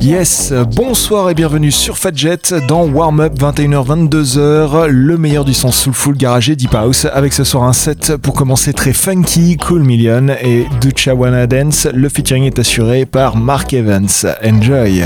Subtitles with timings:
[0.00, 6.16] Yes, bonsoir et bienvenue sur Fadjet dans Warm Up 21h-22h, le meilleur du son soulful
[6.16, 10.66] garagé Deep House, avec ce soir un set pour commencer très funky, Cool Million et
[10.80, 11.86] Ducha Wanna Dance.
[11.92, 14.08] Le featuring est assuré par Mark Evans.
[14.42, 15.04] Enjoy!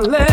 [0.00, 0.29] let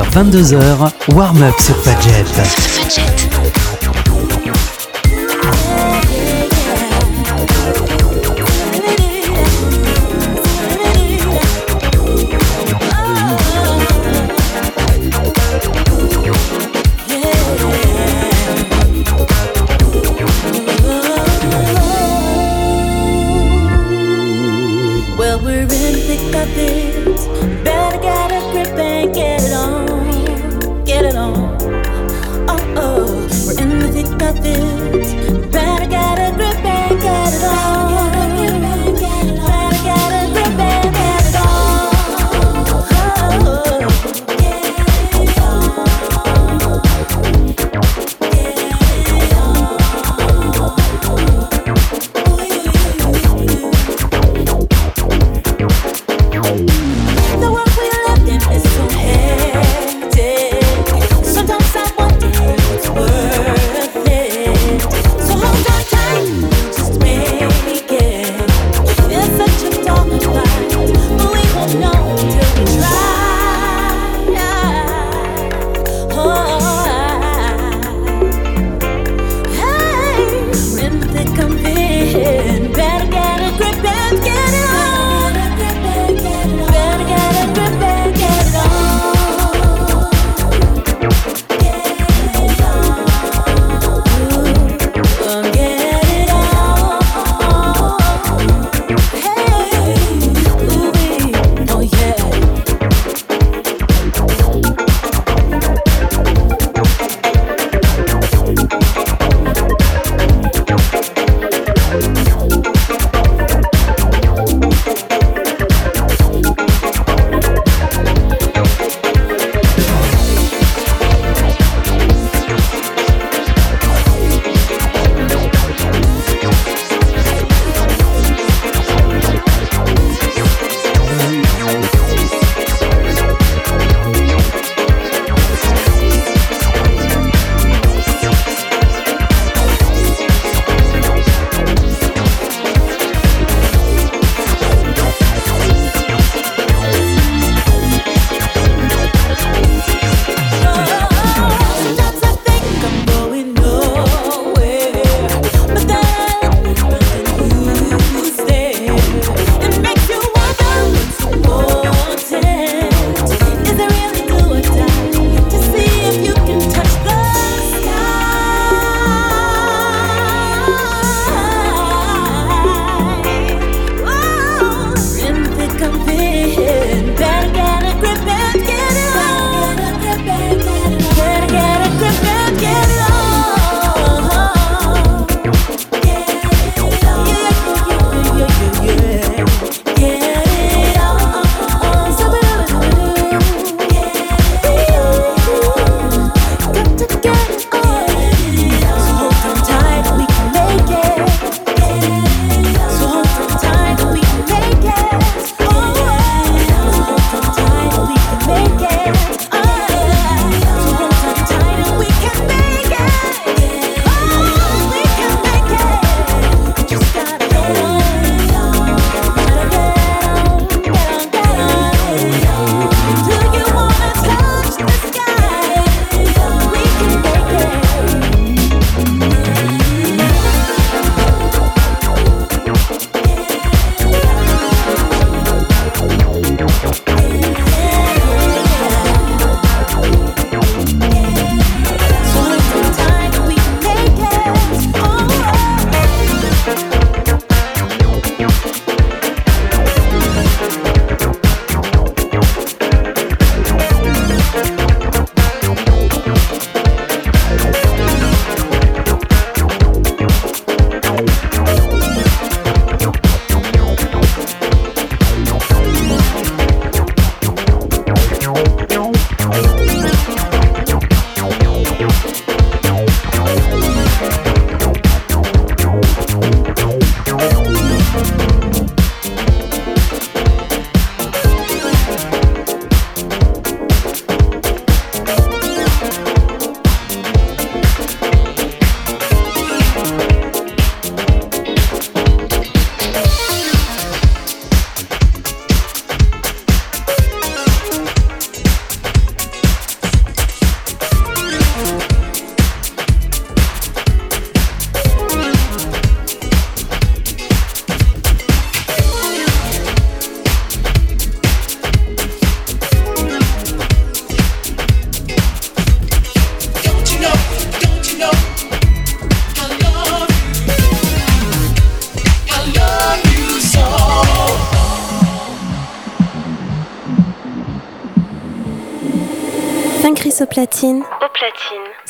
[0.00, 3.29] 21h, 22h, warm-up sur Fadjet.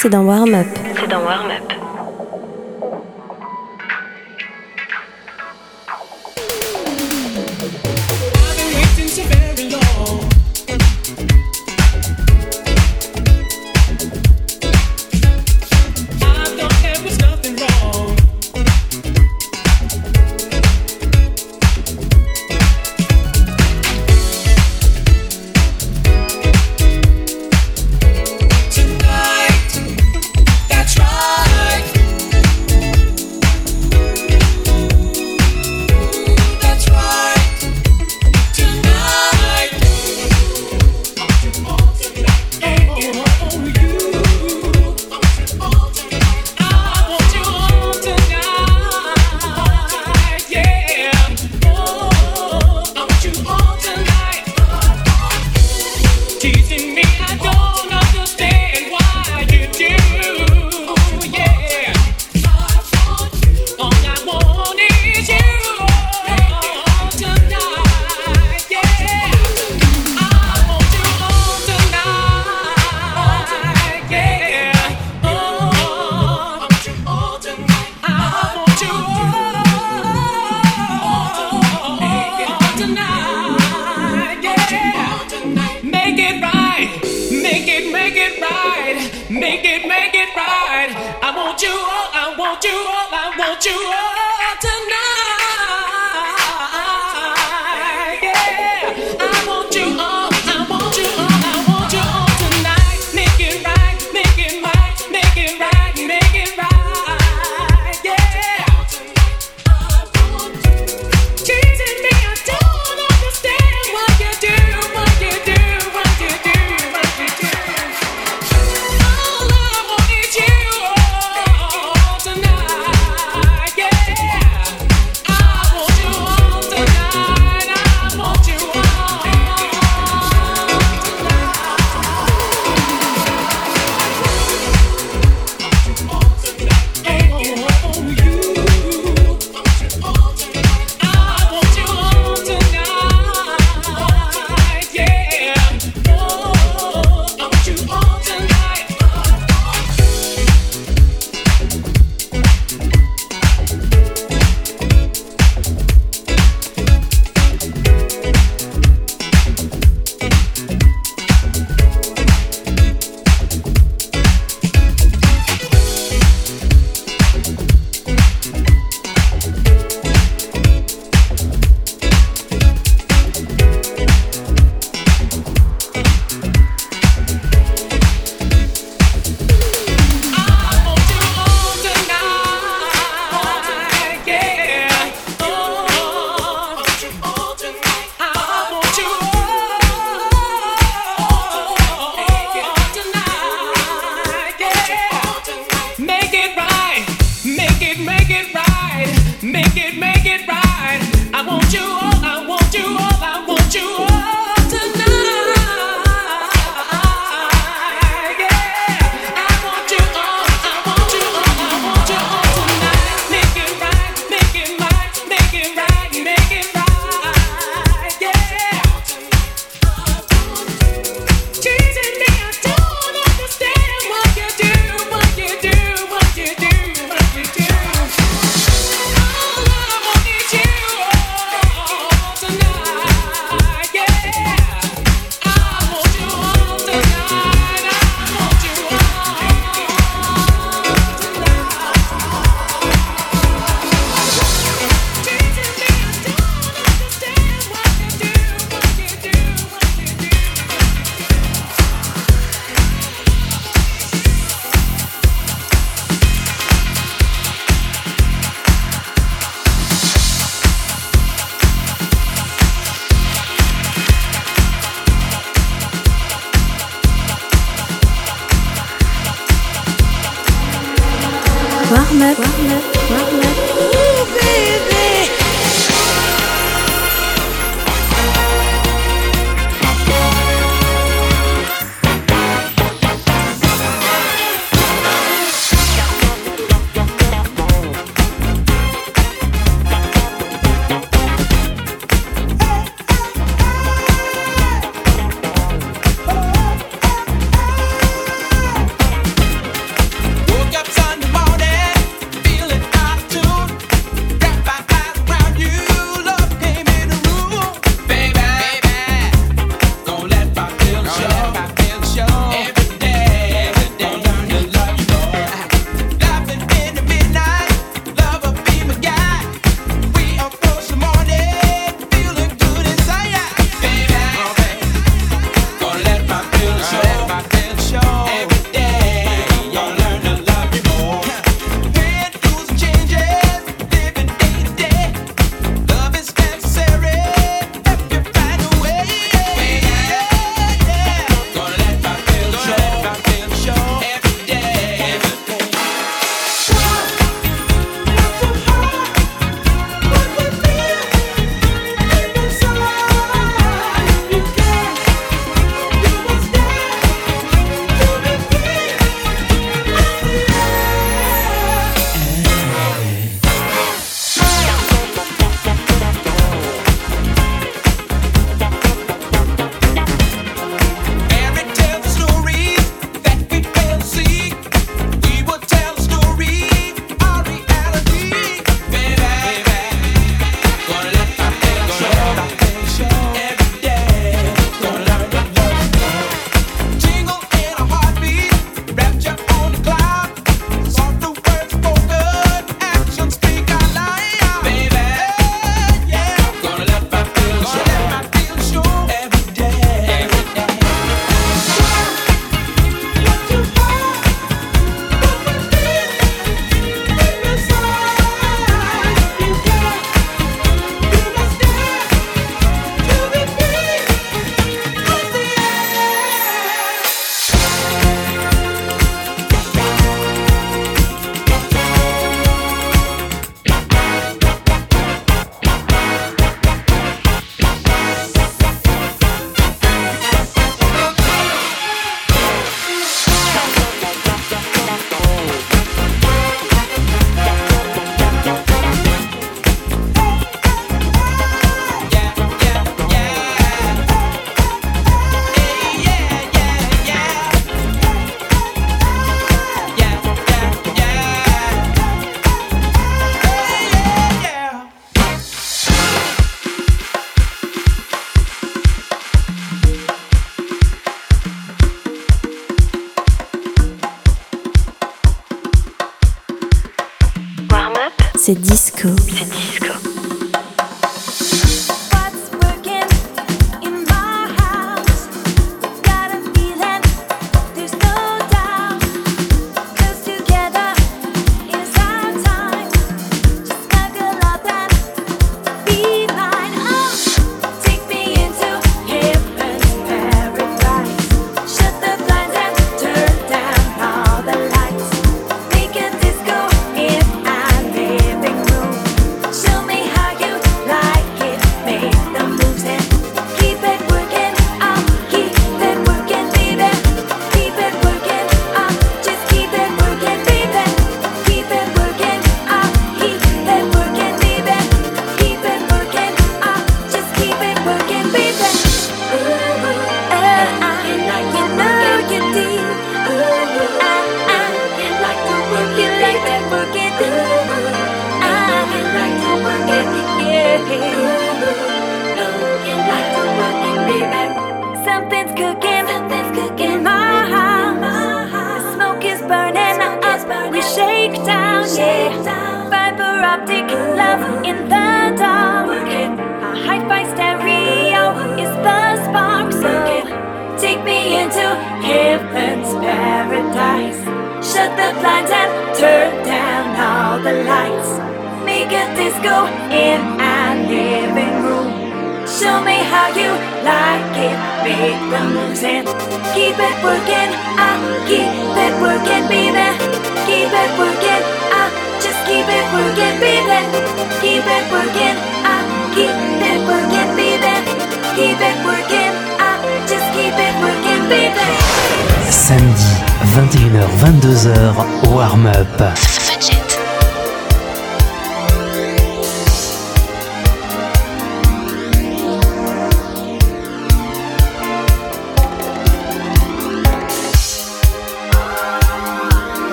[0.00, 0.68] C'est dans Warm Up.
[0.94, 1.77] C'est dans Warm Up.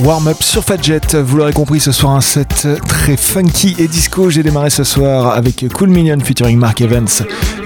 [0.00, 1.00] Warm-up sur Fadjet.
[1.14, 4.30] Vous l'aurez compris, ce soir un set très funky et disco.
[4.30, 7.08] J'ai démarré ce soir avec Cool Minion featuring Mark Evans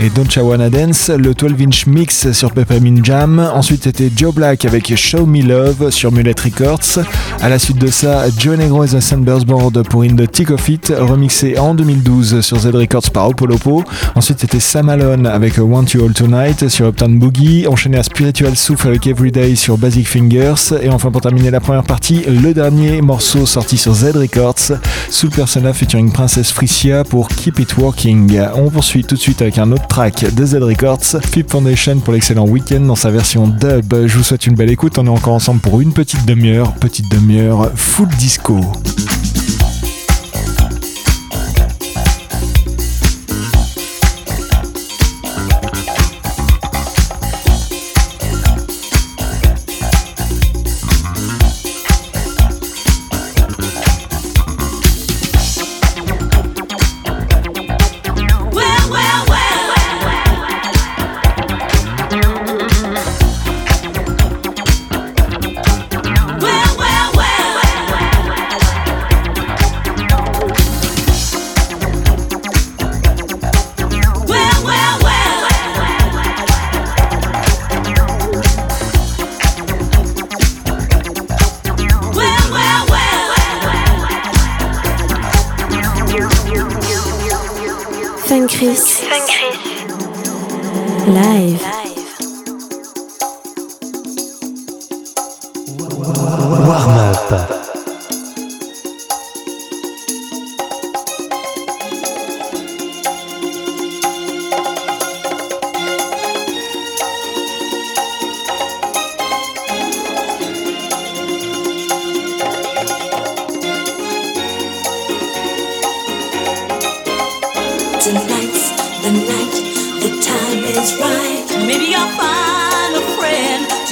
[0.01, 3.38] et Don't Wanna Dance, le 12-inch mix sur Peppermint Jam.
[3.55, 7.05] Ensuite, c'était Joe Black avec Show Me Love sur Mulet Records.
[7.40, 10.51] À la suite de ça, Joe Negro et The Sunburst Board pour In the Tick
[10.51, 13.85] of It, remixé en 2012 sur Z Records par Opolopo.
[14.14, 18.57] Ensuite, c'était Sam Alone avec Want You All Tonight sur Uptown Boogie, enchaîné à Spiritual
[18.57, 20.75] Souffle avec Everyday sur Basic Fingers.
[20.83, 24.72] Et enfin, pour terminer la première partie, le dernier morceau sorti sur Z Records,
[25.11, 28.40] sous persona featuring Princess Frisia pour Keep It Working.
[28.54, 32.12] On poursuit tout de suite avec un autre track de Z Records, Flip Foundation pour
[32.12, 34.06] l'excellent Weekend dans sa version dub.
[34.06, 37.11] Je vous souhaite une belle écoute, on est encore ensemble pour une petite demi-heure, petite
[37.11, 38.61] demi-heure full disco.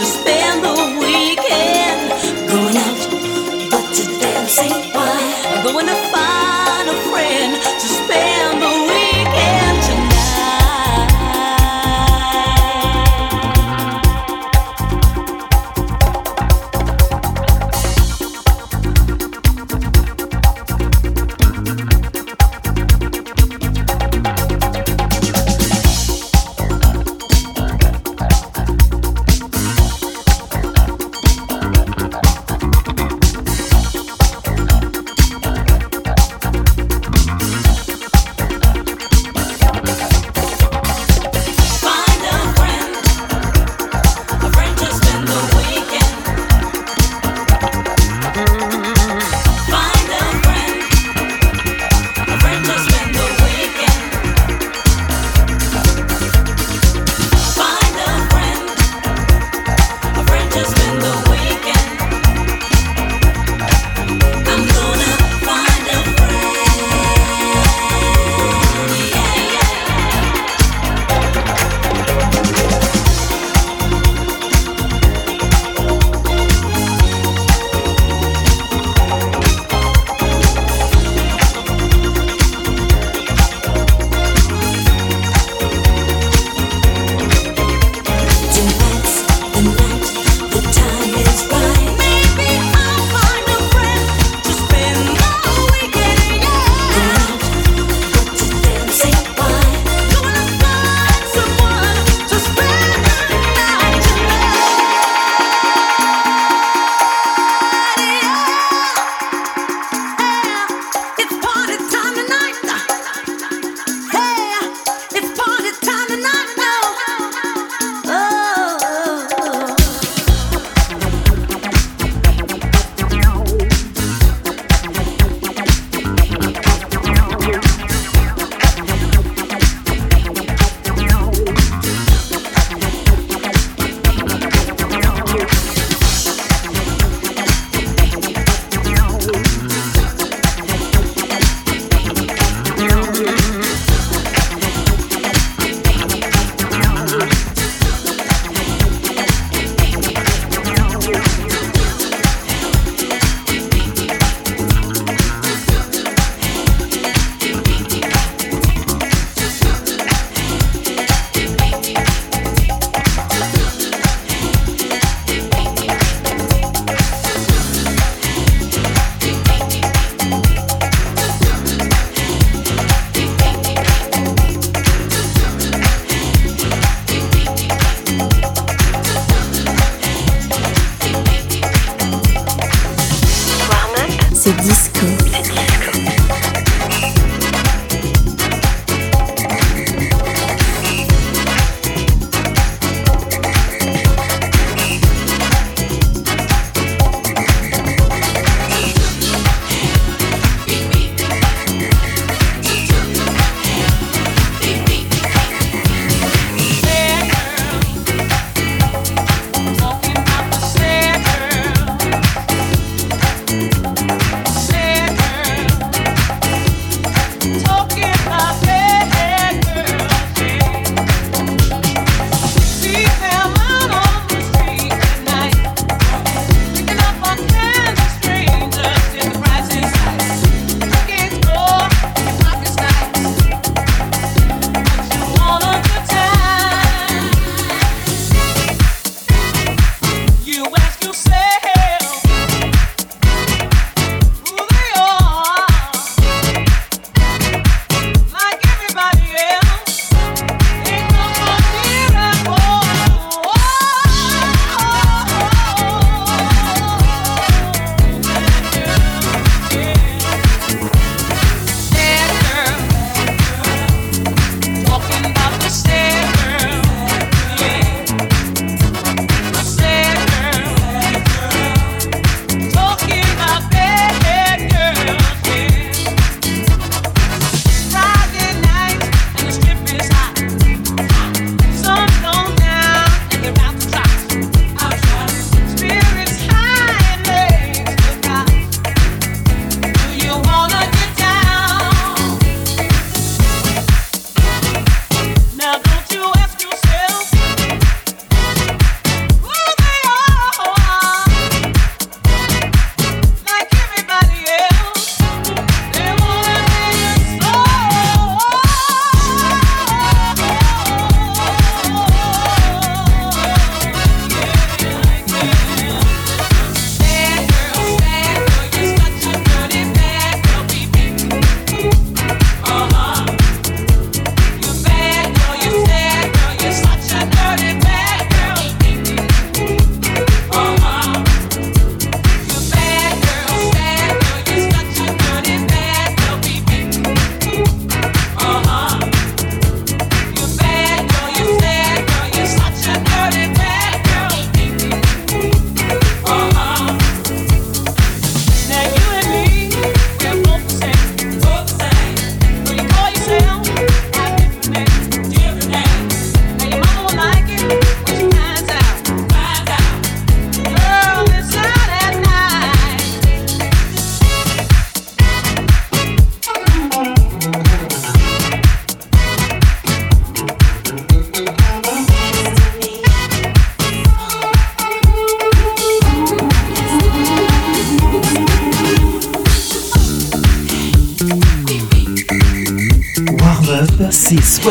[0.00, 0.39] just think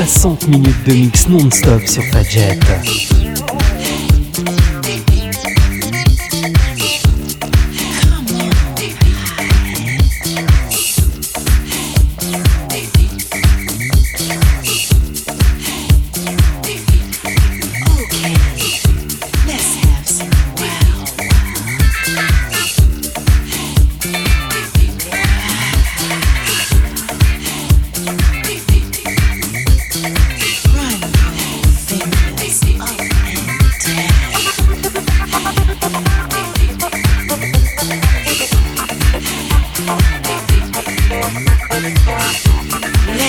[0.05, 2.57] 60 minutes de mix non-stop sur Fadjet.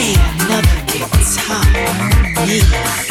[0.00, 1.62] play another guitar.
[2.46, 3.09] Yeah.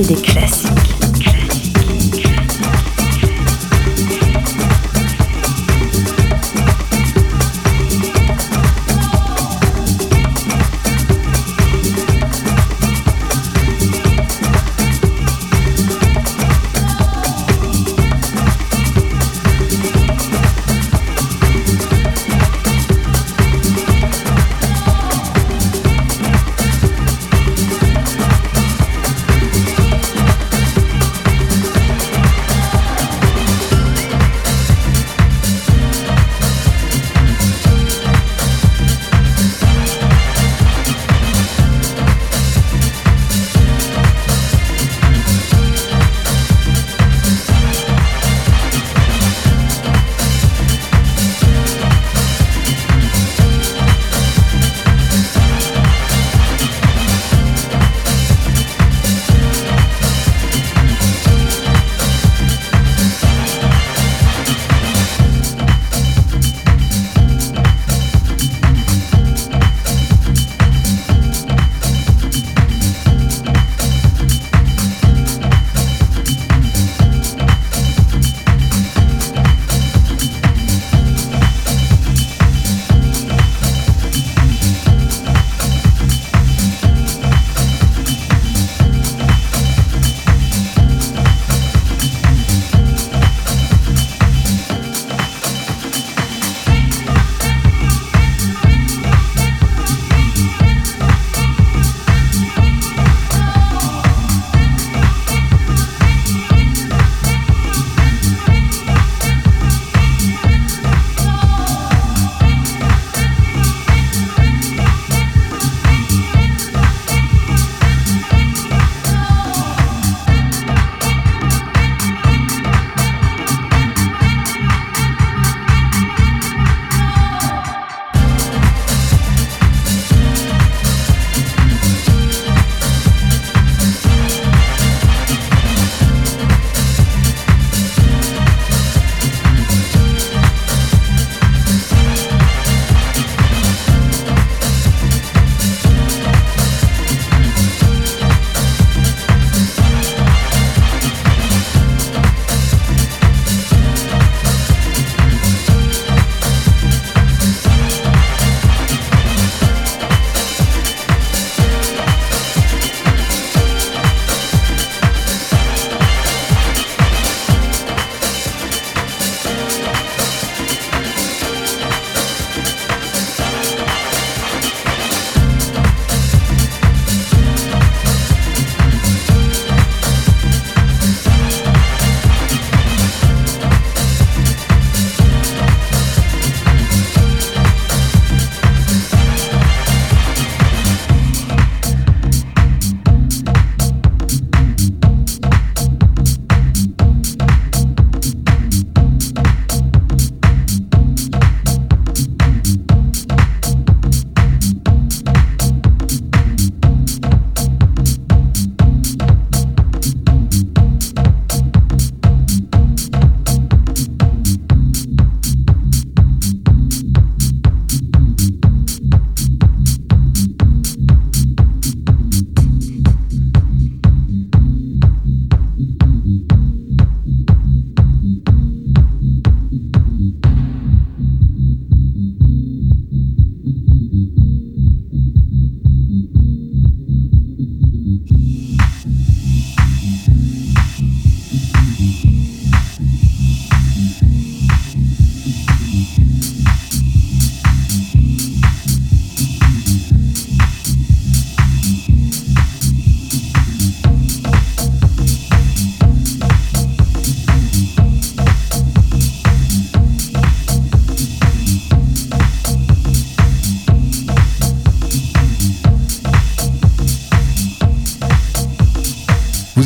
[0.00, 0.97] c'est des classiques.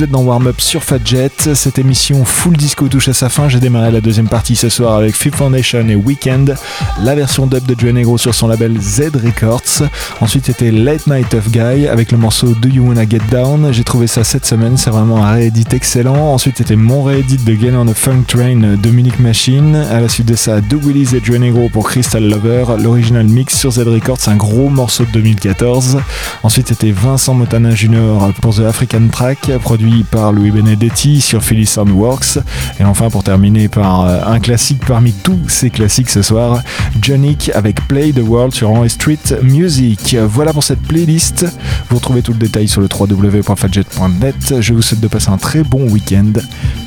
[0.06, 1.30] Dans Warm Up sur Fadjet.
[1.54, 3.48] Cette émission full disco touche à sa fin.
[3.48, 6.56] J'ai démarré la deuxième partie ce soir avec Fifth Foundation et Weekend,
[7.02, 9.88] la version dub de Joe Negro sur son label Z Records.
[10.20, 13.72] Ensuite, c'était Late Night of Guy avec le morceau Do You Wanna Get Down.
[13.72, 16.32] J'ai trouvé ça cette semaine, c'est vraiment un réédit excellent.
[16.32, 19.76] Ensuite, c'était mon réédit de Get on a Funk Train Dominic Machine.
[19.76, 22.64] À la suite de ça, Do Willis et Joe Negro pour Crystal Lover.
[22.82, 25.98] L'original mix sur Z Records, un gros morceau de 2014.
[26.42, 28.32] Ensuite, c'était Vincent Montana Jr.
[28.40, 32.38] pour The African Track, produit par Louis Benedetti sur Philly Soundworks.
[32.80, 36.62] Et enfin, pour terminer par euh, un classique parmi tous ces classiques ce soir,
[37.00, 40.16] Johnny avec Play the World sur Henry Street Music.
[40.26, 41.46] Voilà pour cette playlist.
[41.88, 44.60] Vous retrouvez tout le détail sur le www.fadjet.net.
[44.60, 46.32] Je vous souhaite de passer un très bon week-end.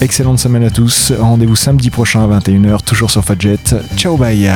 [0.02, 1.14] Excellente semaine à tous.
[1.18, 3.60] Rendez-vous samedi prochain à 21h, toujours sur Fadjet.
[3.96, 4.50] Ciao, bye.